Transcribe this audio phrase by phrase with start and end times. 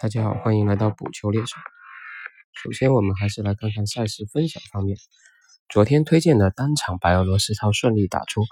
[0.00, 1.56] 大家好，欢迎来到补球猎手。
[2.52, 4.96] 首先，我们还是来看看赛事分享方面。
[5.68, 8.44] 昨天推荐的单场白俄罗斯超顺利打出，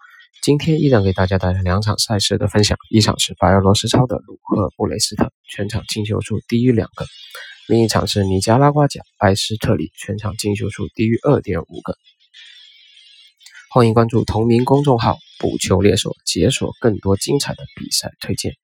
[0.43, 2.79] 今天依然给大家带来两场赛事的分享。
[2.91, 7.05] 一场是白俄罗斯超的鲁赫布雷斯特，全场进球数低于两个；
[7.69, 11.97] 另一场是尼加拉瓜甲埃斯特里，全场进球数低于二点五个。
[13.71, 18.55] 欢迎关注同名公众号“补球猎手”，解锁更多精彩的比赛推荐。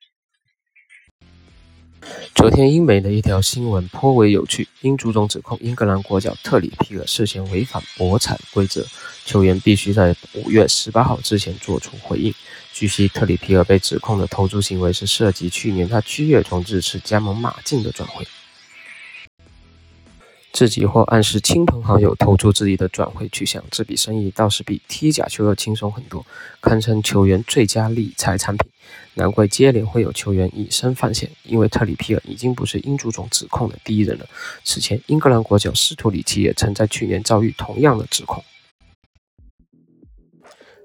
[2.39, 8.87] 昨天英媒的一条新闻颇为有趣，英足总指控英格兰国脚特里皮尔涉嫌违反博彩规则，
[9.25, 12.33] 球员必须在五月十八号之前做出回应。
[12.73, 18.25] 据悉，特里皮尔被指控的投注行为是涉及去年他七月从日赤加盟马竞的转会。
[20.59, 26.27] 自己或暗示亲朋好友投注自己的转会去向，这笔生意倒是比踢假球要轻松很多，
[26.61, 28.69] 堪称球员最佳理财产品。
[29.15, 34.27] 难怪接连会有球员以身犯险，因为特里皮尔已经不是英足总指控的第一人了。
[34.65, 38.43] 此前，英格兰国脚斯图里奇也曾在去年遭遇同样的指控。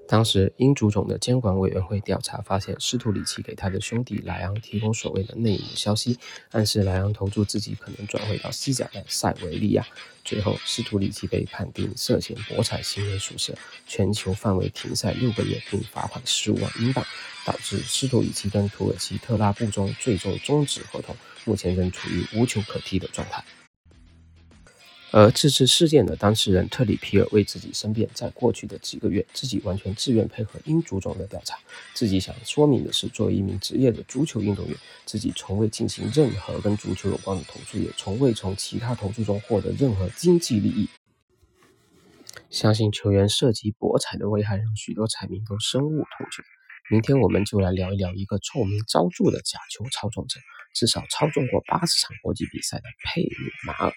[0.06, 6.18] 当时，英足总的监管委员会调查发现，斯图里奇给他的兄弟莱昂提供所谓的内幕消息，
[6.50, 9.84] 暗示莱昂投注自己可能转会到西甲的塞维利亚。
[10.22, 13.54] 最后，斯图里奇被判定涉嫌博彩行为属实，
[13.86, 17.04] 全球范围停赛六个月，并罚款十五万英镑，
[17.46, 23.42] 导致斯图里奇跟土耳其特拉布宗最终终止合同，目前仍处于无球可踢的状态。
[25.16, 31.56] 而这次事件的当事人特里皮尔为自己申辩，在过去的几个月，自己完全自愿配合英足总的调查。
[31.94, 40.88] 自己想说明的是，作为一名职业的足球运动员，自己从未进行任何跟足球有关的投注，也从未从其他投注中获得任何经济利益。
[42.50, 46.42] 相信球员涉及博彩的危害，让许多彩民都深恶痛绝。
[46.90, 50.40] 明天我们就来聊一聊一个臭名昭著的假球操纵者，
[50.74, 53.28] 至少操纵过八十场国际比赛的佩鲁
[53.64, 53.92] 马尔。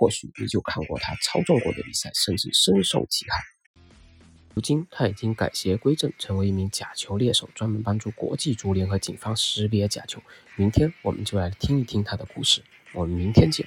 [0.00, 3.36] 或许你就看过他操纵过的比赛，甚至深受其害。
[4.54, 10.22] 如今他已经改邪归正，成为一名假球猎手，专门帮助国际足联和警方识别假球。
[10.56, 12.62] 明天我们就来听一听他的故事。
[12.94, 13.66] 我们明天见。